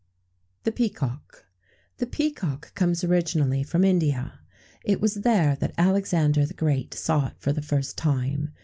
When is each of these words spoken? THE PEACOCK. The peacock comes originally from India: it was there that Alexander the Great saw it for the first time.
THE 0.63 0.71
PEACOCK. 0.71 1.45
The 1.97 2.07
peacock 2.07 2.73
comes 2.73 3.03
originally 3.03 3.61
from 3.61 3.83
India: 3.83 4.39
it 4.83 4.99
was 4.99 5.13
there 5.21 5.55
that 5.57 5.75
Alexander 5.77 6.43
the 6.43 6.55
Great 6.55 6.95
saw 6.95 7.27
it 7.27 7.35
for 7.37 7.53
the 7.53 7.61
first 7.61 7.99
time. 7.99 8.51